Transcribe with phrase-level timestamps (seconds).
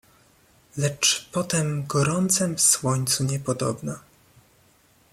[0.77, 3.99] "Lecz po tem gorącem słońcu niepodobna."